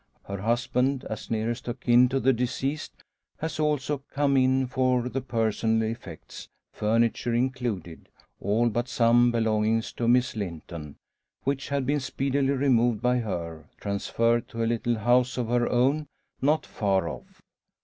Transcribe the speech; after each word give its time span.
Her 0.23 0.39
husband, 0.39 1.05
as 1.11 1.29
nearest 1.29 1.67
of 1.67 1.79
kin 1.79 2.09
to 2.09 2.19
the 2.19 2.33
deceased, 2.33 3.03
has 3.37 3.59
also 3.59 3.99
come 4.09 4.35
in 4.35 4.65
for 4.65 5.07
the 5.07 5.21
personal 5.21 5.87
effects, 5.87 6.49
furniture 6.73 7.35
included; 7.35 8.09
all 8.39 8.69
but 8.71 8.87
some 8.89 9.29
belongings 9.31 9.93
of 9.99 10.09
Miss 10.09 10.35
Linton, 10.35 10.95
which 11.43 11.69
had 11.69 11.85
been 11.85 11.99
speedily 11.99 12.49
removed 12.53 12.99
by 12.99 13.19
her 13.19 13.65
transferred 13.79 14.47
to 14.49 14.63
a 14.63 14.65
little 14.65 14.97
house 14.97 15.37
of 15.37 15.49
her 15.49 15.69
own, 15.69 16.07
not 16.41 16.65
far 16.65 17.07
off. 17.07 17.39